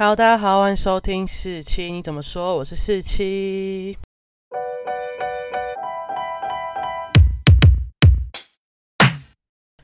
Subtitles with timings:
[0.00, 2.56] Hello，大家好，欢迎收听四七，你怎么说？
[2.56, 3.98] 我是四七。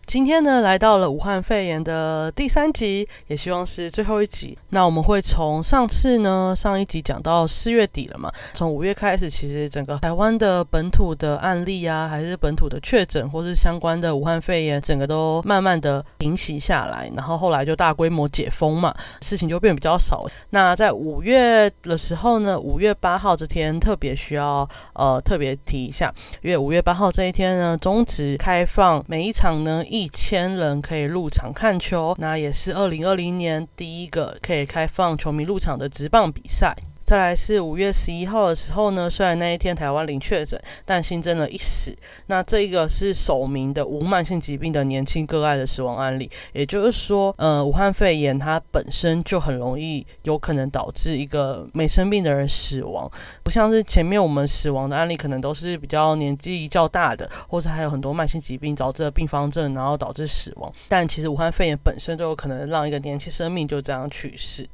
[0.06, 4.56] 今天呢，来到了武汉肺炎的第三集，也希望是最后一集。
[4.70, 17.10] 那我们会从上次呢，上一集讲到四月底了嘛，从五月开始，其实整个台湾的本土的案例啊，还是本土的确诊，或是相关的武汉肺炎，整个都慢慢的平息下来。
[17.16, 20.24] 然后后来就大规模解封嘛，事情就变比较少。
[20.50, 29.82] 那在五月的时候呢，五月八号这天特别需要呃特别提一下，因为五月八号这一天呢，终止开放每一场呢。
[29.98, 36.76] 一千人可以入场看球，那也是二零二零年第一个可以开放球迷入场的直棒比赛。
[37.06, 41.96] 再来是五月十一号的时候呢，虽然那一天台湾零确诊，但新增了一死。
[42.26, 53.08] 那这个是首名的无慢性疾病的年轻个案的死亡案例，也就是说，呃，武汉肺炎它本身就很容易有可能导致一个没生病的人死亡，
[53.44, 60.72] 不像是前面我们死亡的案例，可能都是比较年纪较大的，或者还有很多慢性疾病导致的并发症，然后导致死亡。
[60.88, 64.66] 但其实武汉肺炎本身就有可能让一个年轻生命就这样去世。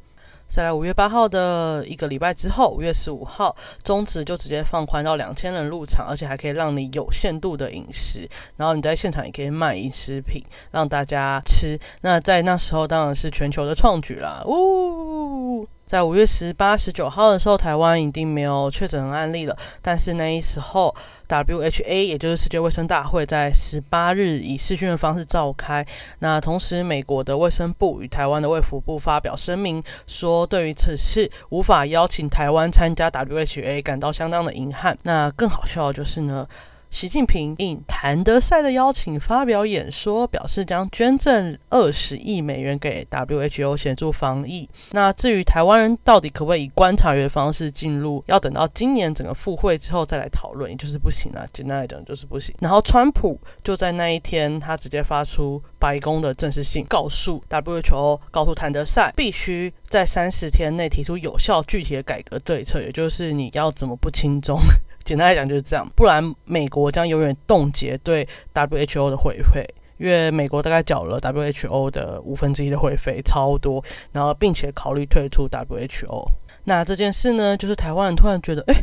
[0.54, 11.80] 再来五月八号的一个礼拜之后，五月十五号中止就直接放宽到两千人入场，而且还可以让你有限度的饮食，然后你在现场也可以卖饮食品让大家吃。
[12.02, 15.66] 那在那时候当然是全球的创举啦，呜！
[15.86, 20.94] 在五月十八、十九号的时候，台湾已经没有确诊案例了，但是那时候。
[21.32, 25.86] WHA 也就是世界卫生大会在十八日以视讯的方式召开。
[26.18, 34.98] 那同时，美国的卫生部与台湾的卫福部发表声明，说对于此次无法邀请台湾参加 WHA 感到相当的遗憾。
[35.04, 36.46] 那更好笑的就是呢。
[36.92, 44.68] 习近平应谭德赛的邀请发表演说，表示将捐赠二十亿美元给 WHO 协助防疫。
[44.90, 51.46] 那至于台湾人到底可不可以以观察员方式进入，要等到今年整个复会之后再来讨论，也就是不行啊。
[51.50, 52.54] 简单来讲就是不行。
[52.60, 64.60] 然后川普就在那一天，他直接发出白宫的正式信，告诉 WHO，告诉谭德赛，必须在三十天内提出有效具体的改革对策，也就是你要怎么不轻重。
[65.04, 69.66] 简单来讲就是这样，不然美国将永远冻结对 WHO 的会费，
[69.98, 76.24] 因为美国大概缴了 WHO 的五分之一的会费，超多，然后并且考虑退出 WHO。
[76.64, 78.74] 那这件事呢，就是台湾人突然觉得，哎，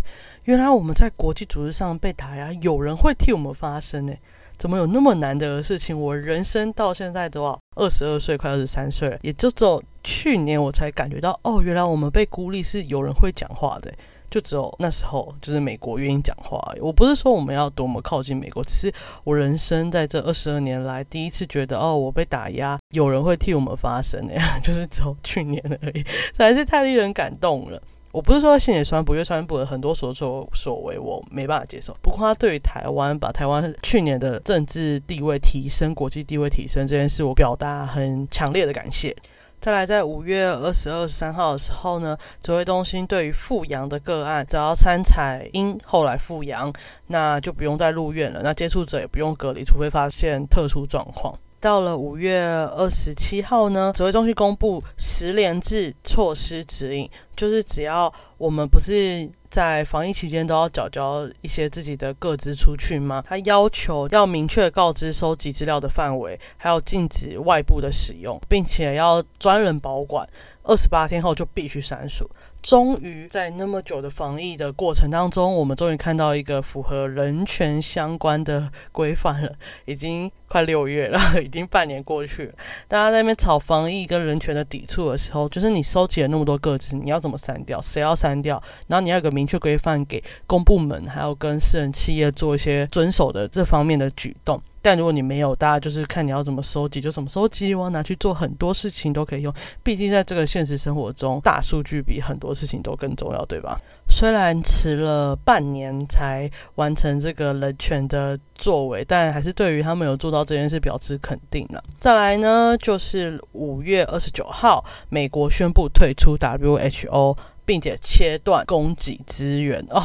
[0.44, 4.14] 原来我们在国际组织上被打压，有人会替我们发声呢？
[4.58, 5.98] 怎么有那么难的事情？
[5.98, 13.90] 我人生到现在都要二十二岁，快二十三岁了，也就只有去年我才感觉到，哦，原来我们被孤立是有人会讲话的。
[14.30, 16.60] 就只有那时候，就是美国愿意讲话。
[16.80, 27.82] 我不是说我们要多么靠近美国，只是我人生在这二十二年来第一次觉得，哦，我被打压，有人会替我们发声那样， 就是只有去年而已，实在是太令人感动了。
[28.12, 31.96] 我不是说新野川不，越川普的很多所作所为我没办法接受。
[32.02, 39.16] 不过他对于台湾，把台湾去年的政治地位提升、国际地位提升这件事，我表达很强烈的感谢。
[39.60, 46.72] 再来，在五月二十二、十三号的时候呢，指挥中心对于复阳的个案，只要参采阴后来复阳，
[47.08, 48.40] 那就不用再入院了。
[48.42, 51.38] 那接触者也不用隔离，除非发现特殊状况。
[51.60, 59.30] 到了五月二十七号呢，指挥中心公布十连制措施指引，就是只要我们不是。
[59.50, 63.24] 在防疫期间都要缴交一些自己的个资出去吗？
[63.28, 70.30] 他要求要明确告知收集资料的范围，还要禁止外部的使用，并且要专人保管，
[70.62, 72.30] 二十八天后就必须删除。
[72.62, 79.52] 终于在那么久的防疫的过程当中，我们终于看到一个符合人权相关的规范了。
[79.86, 82.54] 已经快六月了，已经半年过去了。
[82.88, 87.80] 大家在那边吵防疫跟人权的抵触的时候，就是你收集了那么多个资，你要怎么删掉？
[87.82, 88.62] 谁要删掉？
[88.88, 94.62] 然后你要有个明确规范给公部门，还有跟私人企业做一些遵守的这方面的举动。
[94.82, 99.54] 但如果你没有，大家就是看你要怎么收集就怎么收集，我拿去做很多事情都可以用。
[99.84, 103.80] 毕竟在这个现实生活中，大数据比很多事情都更重要，对吧？
[104.10, 111.84] 虽然迟了半年才完成这个人权的作为，但还是对于他们有做到这件事表示肯定了。
[112.00, 120.02] 再来呢，就是五月二十九号，美国宣布退出 WHO，并且切断供给资源哦。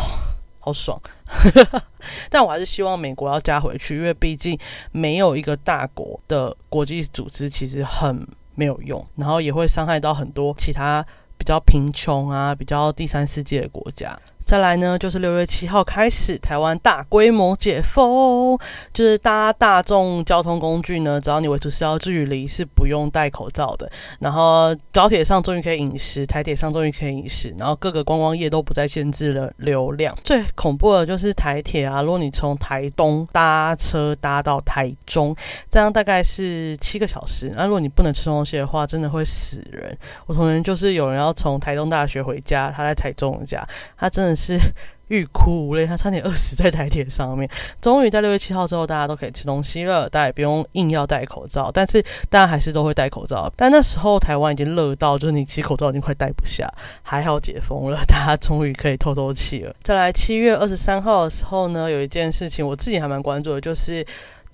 [0.61, 0.99] 好爽，
[2.31, 4.59] 但我还是希望美国要加回去，因为毕竟
[4.93, 11.05] 没有一个大国的国际组织其实很没有用，然后也会伤害到很多其他
[11.37, 14.19] 比较贫穷啊、比较第三世界的国家。
[14.45, 18.59] 再来呢，就是六月七号开始，台湾大规模解封，
[18.93, 23.91] 就是搭大众交通工具呢，只要你维持社交距离，是不用戴口罩的。
[24.21, 30.15] 然后高铁上终于可以饮食，台铁上终于可以饮食，然后各个观光业都不再限制了流量。
[30.23, 35.35] 最恐怖的就是台铁啊，如果你从台东搭车搭到台中，
[35.71, 37.51] 这样大概是七个小时。
[37.57, 39.97] 那如果你不能吃东西的话，真的会死人。
[40.27, 43.67] 我同学就是有人要从台东大学回家，他在台中家，
[43.97, 44.59] 他真的是
[45.09, 47.49] 欲哭无泪，他差点饿死在台铁上面。
[47.81, 53.53] 终于在六月七号之后，大家都可以吃东西了，大家也不用硬要戴口罩，但是大家还是都会戴口罩。
[53.55, 56.67] 但那时候台湾已经热到，就是你其实口罩已经快戴不下，
[57.03, 59.75] 还好解封了， 大家终于可以透透气了。
[59.83, 64.05] 再来七月二十三号的时候呢，有一件事情我自己还蛮关注的，就是。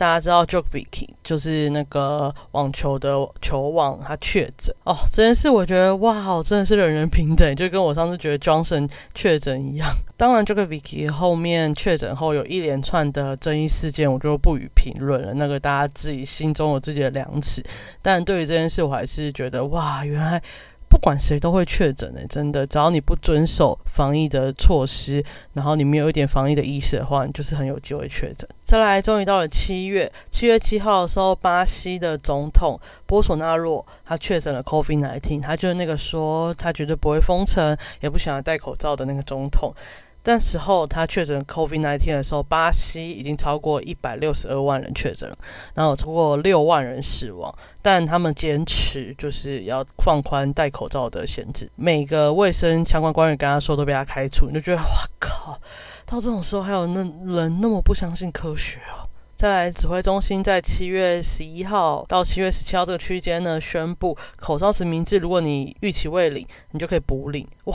[0.00, 3.10] 大家知道 j o k e b i k 就是那个网球的
[3.42, 4.96] 球王，他确诊哦。
[5.12, 9.86] 这件事我觉得哇，真的是人人平等，就跟我上次觉得 Johnson 确诊一样。
[10.16, 15.34] 当然 j o k e b i k 后面确诊后有一连串的争议事件，我就不予评论了。
[15.34, 17.62] 那个大家自己心中有自己的量尺。
[18.00, 20.42] 但对于这件事，我还是觉得哇，原来。
[20.90, 28.46] 不管谁都会确诊的，真的，只要你不遵守防疫的措施，然后你没有一点防疫的意识的话，你就是很有机会确诊。
[28.64, 39.72] 再来，终于到了七月，七月七号的时候，巴西的总统波索纳洛他确诊了 COVID-19，他就是那个说他绝对不会封城，也不喜欢戴口罩的那个总统。
[40.22, 45.30] 但时候他确诊 COVID-19 的时候，巴西已经超过一百六十二万人确诊，
[45.74, 47.54] 然后超过六万人死亡。
[47.82, 54.88] 但他们坚持就是要放宽戴口罩的限制，每个卫生相关官员跟他说都被他开除，你就觉得哇
[55.18, 55.58] 靠！
[56.04, 57.00] 到这种时候还有那
[57.32, 59.08] 人那么不相信科学哦。
[59.36, 67.48] 再来，指挥中心在七月十一号到七月十七号这个区间呢，宣布口罩实名制，如果你逾期未领，你就可以补领。
[67.64, 67.74] 哇！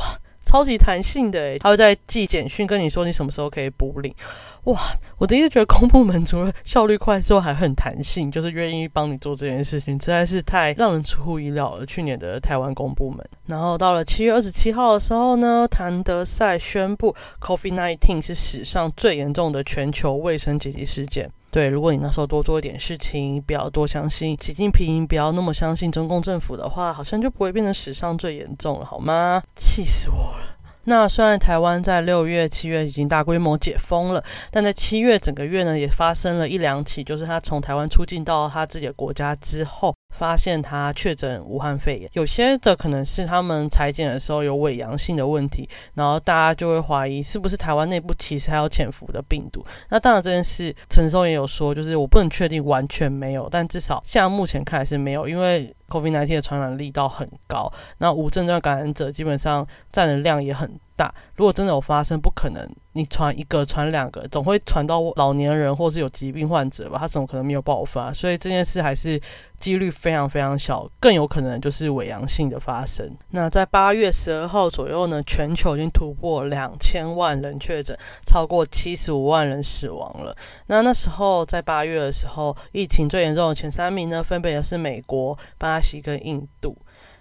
[0.56, 4.16] 超级弹性的，他会在寄简讯跟你说你什么时候可以补领。
[4.64, 4.80] 哇，
[5.18, 11.86] 我第一次觉得公部门除了效率快之外，还很弹性，就是愿意帮你做这件事情，实在是太让人出乎意料了。
[11.86, 21.30] 去年的台湾公部门，然后到了七月二十七号的时候呢，谭德赛宣布，COVID-19 是史上最严重的全球卫生紧急事件。
[21.56, 29.42] 对，如果你那时候多做一点事情，不要多相信习近平，不要那么相信中共政府的话，好像就不会变成史上最严重了，好吗？
[29.56, 30.55] 气死我了！
[30.86, 39.94] 那虽然台湾在六月、七月已经大规模解封了，但在七月整个月呢，也发生了一两起，就是他从台湾出境到他自己的国家之后。
[40.18, 49.62] 发现他确诊武汉肺炎，有些的可能是他们裁剪的时候有伪阳性的问题，然后大家就会怀疑是不是台湾内部其实还有潜伏的病毒。
[49.90, 61.14] 那当然这件事，陈松也有说，就是我不能确定完全没有，但至少现在目前看来是没有，因为 COVID-19 的传染力道很高，那无症状感染者基本上占的量也很大。
[61.36, 66.98] 如果真的有发生，不可能你传一个传两个，总会传到老年人或是有疾病患者吧？
[67.00, 68.14] 他怎么可能没有爆发？
[68.14, 69.22] 所以这件事还是。
[69.58, 73.10] 几率非常非常小，更有可能就是伪阳性的发生。
[73.30, 77.98] 那在八月十二号左右呢，全球已经突破两千万人确诊，
[78.28, 80.36] 超过七十五万人死亡了。
[80.68, 86.78] 那那时候在八月的时候，疫情最严重的前三名呢，分别是美国、巴西跟印度。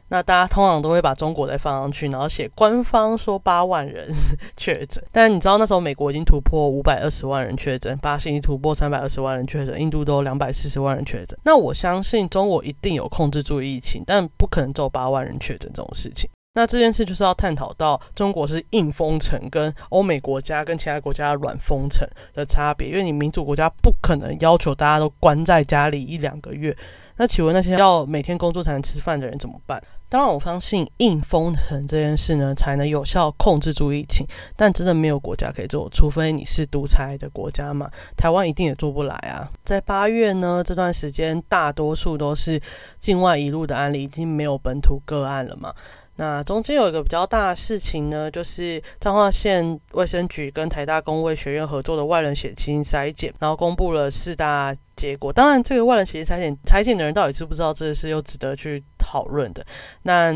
[0.08, 4.08] 那大家通常都会把中国再放上去，然后写官方说八万人
[4.56, 11.38] 确诊，但你知道那时候美国已经突破五百二十万人确诊，巴西已突破三百二十万人确诊，印度都两百四十万人确诊。
[11.44, 16.28] 那我相信中国一定有控制住疫情，但不可能只有八万人确诊这种事情。
[16.56, 26.76] 那这件事就是要探讨到中国是硬封城，跟欧美国家跟其他国家软封城的差别，因为你民主国家不可能要求大家都关在家里一两个月。
[27.16, 29.82] 那请问那些要每天工作才能吃饭的人怎么办？
[30.08, 34.24] 当然，我相信硬封城这件事呢，才能有效控制住疫情。
[34.54, 37.90] 但真的没有国家可以做，除非你是独裁的国家嘛。
[38.16, 39.50] 台湾一定也做不来啊。
[39.64, 42.60] 在八月呢，这段时间大多数都是
[42.98, 45.74] 境外一路的案例，已经没有本土个案了嘛。
[46.16, 55.32] 那中间有一个比较大的事情呢，就是彰化县卫生局跟台大公卫学院合作的外人血清筛检，然后公布了四大结果。
[55.32, 59.66] 当然，这个外人血清筛检筛检的人到底知不知道这事又值得去讨论的。
[60.02, 60.32] 那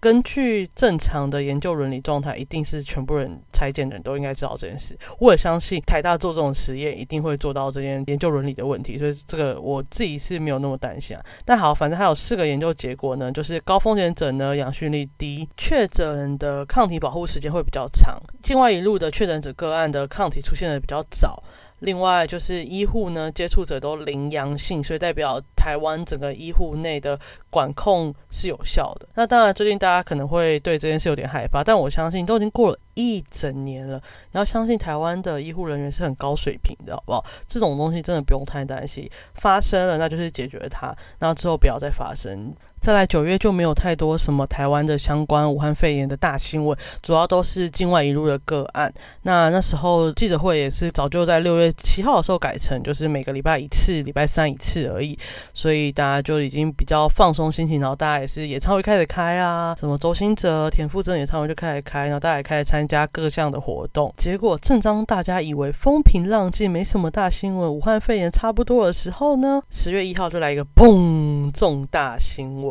[0.00, 4.96] 根据正常的研究伦理状态，一定是全部人拆检的人都应该知道这件事。
[5.18, 11.16] 我也相信台大做这种实验，一定会做到这件研究伦理的问题，所以这个我自己是没有那么担心。
[11.44, 21.42] 但好，反正还有四个研究结果呢，就是高风险者呢阳性率低，确诊的抗体保护时间会比较长，境外一路的确诊者个案的抗体出现的比较早。
[21.80, 27.18] 另外就是医护呢，接触者都零阳性，所以代表台湾整个医护内的
[27.50, 29.08] 管控是有效的。
[29.14, 34.00] 那当然，最近大家可能会对这件事有点害怕，但我相信都已经过了一整年了，
[34.32, 37.24] 你要相信台湾的医护人员是很高水平的，好不好？
[37.46, 42.54] 这种东西真的不用太担心，发生了那就是解决它，然后之后不要再发生。
[42.80, 48.92] 再来九月就没有太多什么台湾的相关武汉肺炎的大新闻，主要都是境外一路的个案。
[49.22, 55.18] 那那时候记者会也是早就在六月七号的时候改成，就是每个礼拜一次，礼拜三一次而已。
[55.52, 64.12] 所以大家就已经比较放松心情，然后大家也是演唱会开始开啊，什么周兴哲、田馥甄演唱会就开始开，然后大家也开始参加各项的活动。
[64.16, 72.67] 结果正当大家以为风平浪静，没什么大新闻，武汉肺炎差不多的时候呢，十月一号就来一个砰重大新闻。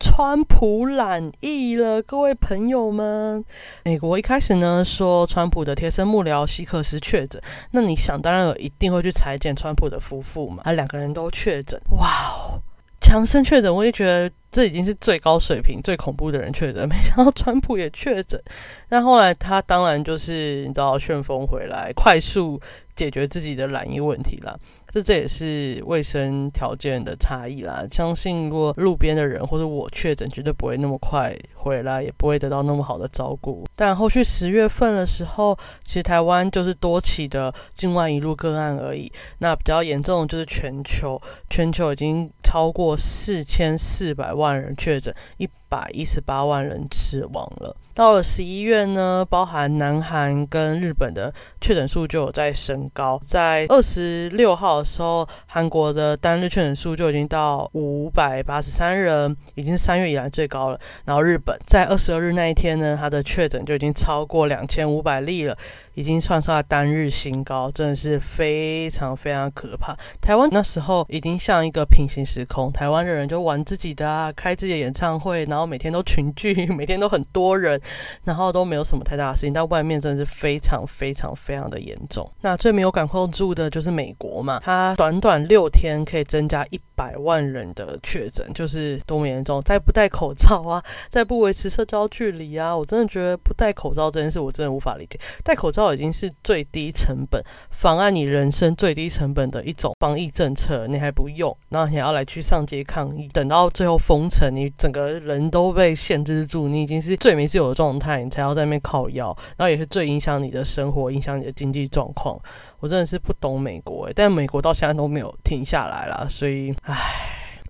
[0.00, 3.44] 川普染疫了，各位朋友们。
[3.84, 12.60] 美国一开始呢说川普的贴身幕僚希克斯确诊，那你想当然有一定会去裁剪川普的夫妇嘛，啊两个人都确诊，哇哦，
[13.04, 18.42] 强生确诊，我也觉得这已经是最高水平、最恐怖的人确诊，没想到川普也确诊。
[18.88, 22.58] 但后来他当然就是你知道旋风回来，快速
[22.96, 24.58] 解决自己的染疫问题了。
[24.90, 27.84] 这这也是卫生条件的差异啦。
[27.90, 33.64] 相信如果路边的人或者我确诊，绝对不会那么快回来，也不会得到那么好的照顾。
[33.74, 39.10] 但后续十月份的时候，其实台湾就是多起的境外一路个案而已。
[39.38, 41.20] 那比较严重的就是全球，
[41.50, 47.76] 全球已经超过四千四百万人确诊，一百一十八万人死亡了。
[47.94, 53.20] 到了十一月呢，包含南韩跟日本的确诊数就有在升高。
[53.24, 60.80] 在二十六号的时候，韩国的单日确诊数就已经到五百八十三人，已经是三月以来最高了。
[61.04, 65.56] 然后日本在二十二日那一天呢，它的确诊就已经超过两千五百例了。
[65.96, 69.96] 已经创下单日新高，真的是非常非常可怕。
[70.20, 77.80] 台湾那时候已经像一个平行时空，台湾的人就玩自己的啊，开自己的演唱会，然后每天都群聚， 每天都很多人，
[78.24, 79.52] 然后都没有什么太大的事情。
[79.52, 82.30] 但外面真的是非常非常非常的严重。
[82.42, 89.62] 那最没有感控住的就是美国嘛，它短短六天可以增加一百万人的确诊，就是多么严重。
[89.62, 95.18] 再不戴口罩啊， 再不维持社交距离啊，我真的觉得不戴口罩这件事，我真的无法理解。
[95.42, 95.84] 戴口罩。
[95.94, 97.40] 已经是最低成本
[97.70, 112.38] 妨碍你人生最低成本的一种防疫政策，你还不用，然后你要来去上街抗议，等到最后封城，你整个人都被限制住，你已经是最没自由的状态，你才要在那边靠药，然后也是最影响你的生活、影响你的经济状况。
[112.80, 116.94] 我真的是不懂美国，但美国到现在都没有停下来啦，所以，唉，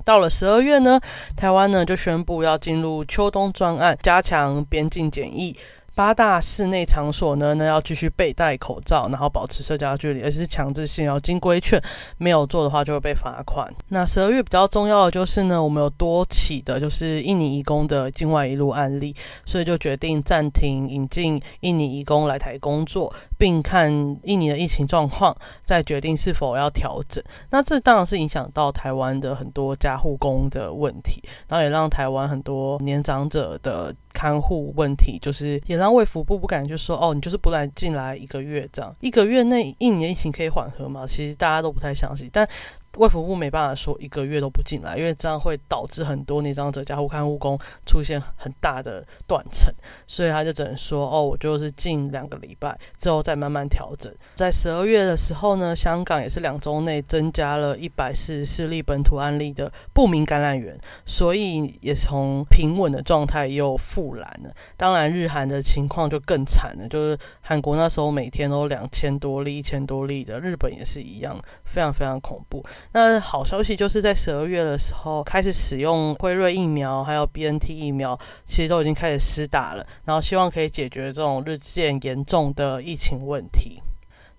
[0.04, 1.00] 到了十二月呢，
[1.36, 5.54] 台湾呢就宣布要进入秋冬专案，加强边境检疫。
[5.94, 11.80] 八大室内场所呢，呢要继续备戴口罩，然后保持社交距离，而且是强制性要经规劝，
[12.18, 13.72] 没有做的话就会被罚款。
[13.88, 19.14] 那十二月比较重要的就是呢，我们有多起的就是印尼移工的境外一路案例，
[19.46, 23.90] 所以就决定暂停引进印尼移工来台工作，并看
[24.24, 27.22] 印尼的疫情状况，再决定是否要调整。
[27.50, 33.94] 那这当然是影响到台湾的很多家护工的问题，然后也让台湾很多年长者的。
[34.14, 41.04] 看护问题就是也让卫福部不敢就说哦，你就是不来进来一个月这样，一个月内一年疫情可以缓和嘛？
[41.06, 42.48] 其实大家都不太相信，但。
[42.96, 49.72] 卫福部没办法说一个月都不进来，因为这样会导致很多那张者加护看护工出现很大的断层，
[50.06, 54.12] 所以他就只能说哦，我就是近两个礼拜之后再慢慢调整。
[54.34, 64.54] 在十二月的时候呢，香港也是两周内增加了一百四十四例本土案例的不明感染源，所以也从平稳的状态又复燃了。
[64.76, 72.64] 当然，日韩的情况就更惨了，就是韩国那时候每天都两千多例、一千多例的，日本也是一样，非常非常恐怖。
[72.92, 83.82] 那好消息就是在十二月的时候开始使用辉瑞疫苗，还有 B N T 疫苗，其实都已经开始施打了，然后希望可以解决这种日渐严重的疫情问题。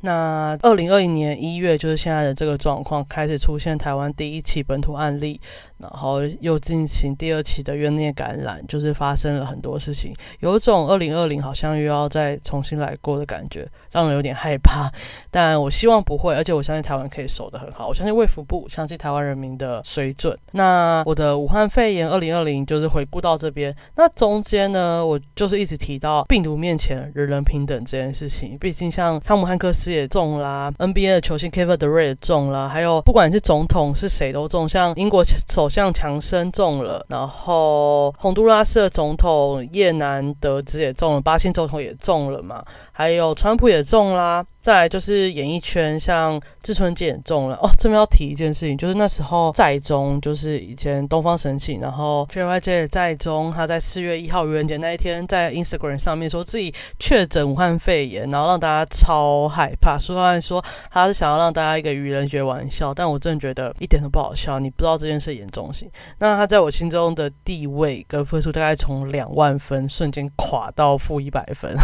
[0.01, 5.41] 那二零二一年一月，就是现在的这个状况，开始出现台湾第一起本土案例。
[5.77, 14.89] 然后又进行第二期的院内感染，就是发生了很多事情，有种二零二零好像又要再重新来过的感觉，让人有点害怕。
[15.29, 17.89] 但我希望不会，而且我相信台湾可以守得很好。
[17.89, 20.37] 我相信卫福部，相信台湾人民的水准。
[20.53, 23.75] 那我的武汉肺炎二零二零就是回顾到这边。
[23.95, 28.57] 那中间呢，我就是一直提到病毒面前人人平等这件事情。
[28.59, 35.64] 毕竟像汤姆汉克斯也中啦，NBA 的球星 Kevin Durant 也中了，还有不管是总统是谁都中，像英国首。
[35.65, 42.63] 好像强生中了，然后洪都拉斯的总统叶南德兹也中了，巴西总统也中了嘛，
[42.97, 44.45] 还有川普也中啦。
[44.61, 47.69] 再来就是演艺圈，像志春健中了哦。
[47.77, 59.99] 这边要提一件事情，就是那时候在中，就是以前东方神起，然后 JYJ 在中，他在四月一号愚人节那一天，在 Instagram 上面说自己确诊武汉肺炎，然后让大家超害怕。
[59.99, 64.57] 虽然说他是想要让大家一个愚人节玩笑，但我真的觉得一点都不好笑。
[64.57, 65.87] 你不知道这件事严重性。
[66.17, 71.75] 那他在我心中的地位跟分数，大概从两万分瞬间垮到负一百分，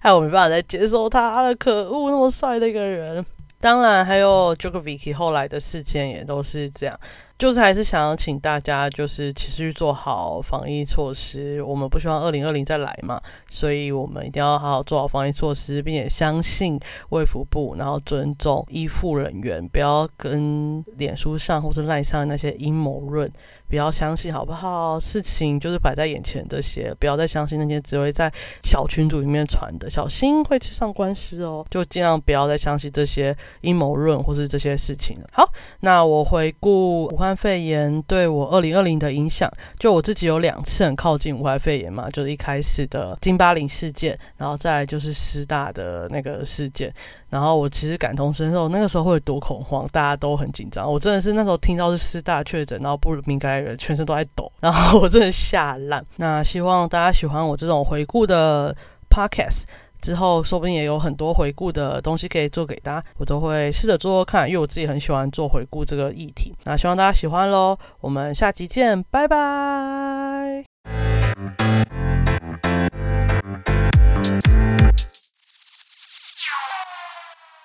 [0.00, 1.54] 害我没办法再接受他了。
[1.54, 2.10] 可恶！
[2.10, 3.24] 那么帅的一个人，
[3.60, 6.98] 当然还有 j o k o v i c 后来的事件也都是这样，
[7.38, 16.78] 就是还是想要请大家就是持续做好防疫措施，我们不希望二零二零再来嘛，所以我们一定要好好做好防疫措施，并且相信
[17.10, 23.30] 卫福部，然后尊重医护人员，不要跟脸书上或是赖上那些阴谋论。
[23.68, 24.98] 不要相信好不好？
[25.00, 28.32] 事情就是摆在眼前，这些不要再相信那些只会在
[28.62, 31.66] 小群组里面传的，小心会吃上官司哦。
[31.70, 35.28] 就尽量不要再相信这些阴谋论或是这些事情了。
[35.32, 46.92] 好，那我回顾武汉肺炎对我二零二零的影响，就我自己有两次很靠近武汉肺炎嘛，就是一开始的金巴林事件，然后再就是师大的那个事件。
[47.28, 50.90] 然后我其实感同身受，那个时候会多恐慌，大家都很紧张。
[50.90, 56.04] 我真的是那时候听到是师大确诊，然后不敏感人全身都在抖，然后我真的吓烂。
[56.16, 58.74] 那希望大家喜欢我这种回顾的
[59.10, 59.64] podcast，
[60.00, 66.54] 之后说不定也有很多回顾的东西可以做给大家，我都会试着做做看，因为我自己很喜欢做回顾这个议题。
[66.64, 70.64] 那希望大家喜欢喽，我们下集见，拜拜。